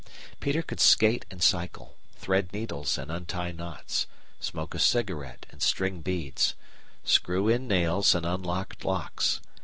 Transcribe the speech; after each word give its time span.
Peter 0.39 0.63
could 0.63 0.79
skate 0.79 1.27
and 1.29 1.43
cycle, 1.43 1.95
thread 2.15 2.51
needles 2.53 2.97
and 2.97 3.11
untie 3.11 3.51
knots, 3.51 4.07
smoke 4.39 4.73
a 4.73 4.79
cigarette 4.79 5.45
and 5.51 5.61
string 5.61 6.01
beads, 6.01 6.55
screw 7.03 7.47
in 7.47 7.67
nails 7.67 8.15
and 8.15 8.25
unlock 8.25 8.83
locks. 8.83 9.41